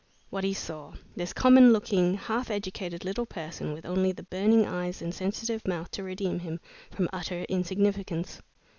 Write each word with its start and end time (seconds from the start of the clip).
What 0.31 0.43
he 0.43 0.55
saw 0.55 0.93
this 1.15 1.31
common 1.31 1.71
looking, 1.71 2.15
half 2.15 2.49
educated 2.49 3.05
little 3.05 3.27
person, 3.27 3.71
with 3.71 3.85
only 3.85 4.11
the 4.11 4.23
burning 4.23 4.65
eyes 4.65 4.99
and 4.99 5.13
sensitive 5.13 5.63
mouth 5.67 5.91
to 5.91 6.01
redeem 6.01 6.39
him 6.39 6.59
from 6.89 7.07
utter 7.13 7.43
insignificance! 7.47 8.41